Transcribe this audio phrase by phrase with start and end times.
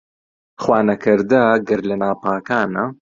[0.61, 2.85] خوا نەکەردە گەر لە ناپاکانە